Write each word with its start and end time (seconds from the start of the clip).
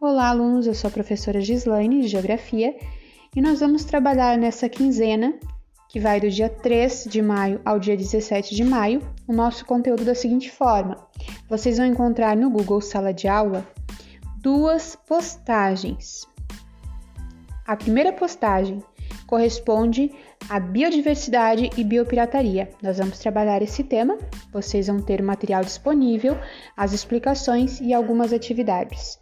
Olá, 0.00 0.28
alunos, 0.28 0.64
eu 0.64 0.74
sou 0.74 0.86
a 0.86 0.92
professora 0.92 1.40
Gislaine 1.40 2.02
de 2.02 2.06
Geografia 2.06 2.72
e 3.34 3.42
nós 3.42 3.58
vamos 3.58 3.82
trabalhar 3.82 4.38
nessa 4.38 4.68
quinzena, 4.68 5.34
que 5.88 5.98
vai 5.98 6.20
do 6.20 6.30
dia 6.30 6.48
3 6.48 7.08
de 7.10 7.20
maio 7.20 7.60
ao 7.64 7.80
dia 7.80 7.96
17 7.96 8.54
de 8.54 8.62
maio, 8.62 9.02
o 9.26 9.32
nosso 9.32 9.64
conteúdo 9.64 10.04
da 10.04 10.14
seguinte 10.14 10.52
forma: 10.52 11.04
vocês 11.50 11.78
vão 11.78 11.86
encontrar 11.86 12.36
no 12.36 12.48
Google 12.48 12.80
Sala 12.80 13.12
de 13.12 13.26
Aula 13.26 13.66
duas 14.40 14.94
postagens. 14.94 16.28
A 17.66 17.74
primeira 17.74 18.12
postagem 18.12 18.80
corresponde 19.28 20.10
à 20.48 20.58
biodiversidade 20.58 21.70
e 21.76 21.84
biopirataria. 21.84 22.70
Nós 22.82 22.96
vamos 22.96 23.18
trabalhar 23.18 23.60
esse 23.60 23.84
tema, 23.84 24.16
vocês 24.50 24.86
vão 24.86 25.00
ter 25.02 25.20
o 25.20 25.24
material 25.24 25.62
disponível, 25.62 26.36
as 26.74 26.94
explicações 26.94 27.78
e 27.78 27.92
algumas 27.92 28.32
atividades. 28.32 29.18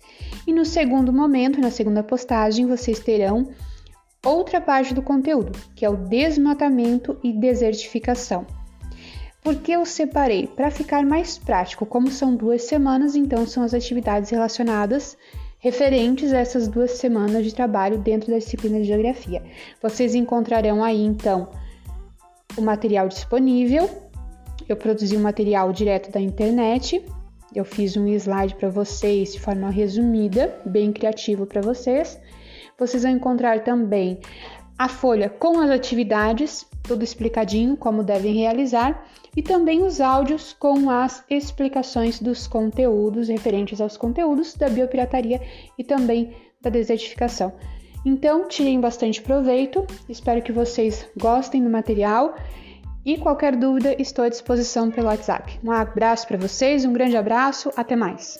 E 0.47 0.53
no 0.53 0.65
segundo 0.65 1.13
momento, 1.13 1.61
na 1.61 1.73
segunda 1.73 2.05
postagem, 2.05 2.67
vocês 2.67 3.01
terão 3.01 3.49
outra 4.25 4.61
parte 4.61 4.95
do 4.95 5.03
conteúdo, 5.03 5.59
que 5.75 5.85
é 5.85 5.91
o 5.91 5.97
desmatamento 5.97 7.19
e 7.23 7.33
desertificação. 7.33 8.47
Por 9.43 9.57
que 9.57 9.73
eu 9.73 9.85
separei? 9.85 10.47
Para 10.47 10.71
ficar 10.71 11.05
mais 11.05 11.37
prático, 11.37 11.85
como 11.85 12.11
são 12.11 12.37
duas 12.37 12.63
semanas, 12.63 13.17
então 13.17 13.45
são 13.45 13.65
as 13.65 13.75
atividades 13.75 14.31
relacionadas 14.31 15.17
referentes 15.59 16.33
a 16.33 16.39
essas 16.39 16.69
duas 16.69 16.93
semanas 16.93 17.45
de 17.45 17.55
trabalho 17.55 17.99
dentro 17.99 18.31
da 18.31 18.39
disciplina 18.39 18.79
de 18.79 18.85
Geografia. 18.85 19.43
Vocês 19.83 20.15
encontrarão 20.15 20.83
aí, 20.83 21.03
então, 21.03 21.49
o 22.57 22.63
material 22.63 23.09
disponível. 23.09 23.89
Eu 24.69 24.77
produzi 24.77 25.17
um 25.17 25.23
material 25.23 25.73
direto 25.73 26.11
da 26.11 26.21
internet. 26.21 27.05
Eu 27.55 27.65
fiz 27.65 27.97
um 27.97 28.07
slide 28.09 28.55
para 28.57 28.69
vocês 28.69 29.33
de 29.33 29.41
forma 29.41 29.71
resumida, 29.71 30.55
bem 30.65 30.93
criativo 30.93 31.47
para 31.47 31.61
vocês. 31.61 32.21
Vocês 32.79 33.05
vão 33.05 33.13
encontrar 33.13 33.65
também 33.65 34.21
a 34.79 34.89
folha 34.89 35.29
com 35.29 35.61
as 35.61 35.71
atividades, 35.71 36.67
tudo 36.83 37.03
explicadinho 37.03 37.77
como 37.77 38.03
devem 38.03 38.35
realizar, 38.35 39.07
e 39.37 39.43
também 39.43 39.83
os 39.83 40.01
áudios 40.01 40.55
com 40.59 40.89
as 40.91 41.25
explicações 41.29 42.21
dos 42.21 42.47
conteúdos 42.47 43.29
referentes 43.29 43.81
aos 43.81 43.97
conteúdos 43.97 44.55
da 44.55 44.69
biopirataria 44.69 45.41
e 45.79 45.85
também 45.85 46.35
da 46.61 46.71
desertificação. 46.71 47.53
Então, 48.05 48.49
tirem 48.49 48.81
bastante 48.81 49.21
proveito, 49.21 49.85
espero 50.09 50.41
que 50.41 50.53
vocês 50.53 51.09
gostem 51.17 51.63
do 51.63 51.69
material 51.69 52.37
e 53.05 53.19
qualquer 53.19 53.57
dúvida 53.57 53.95
estou 54.01 54.25
à 54.25 54.29
disposição 54.29 54.91
pelo 54.91 55.09
WhatsApp. 55.09 55.59
Um 55.63 55.71
abraço 55.71 56.27
para 56.27 56.39
vocês, 56.39 56.85
um 56.85 56.93
grande 56.93 57.17
abraço, 57.17 57.71
até 57.77 57.95
mais! 57.95 58.39